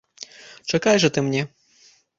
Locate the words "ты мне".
1.17-1.47